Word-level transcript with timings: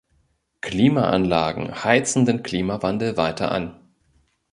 Klimaanlagen 0.61 1.83
heizen 1.83 2.25
den 2.25 2.41
Klimawandel 2.41 3.17
weiter 3.17 3.51
an. 3.51 3.79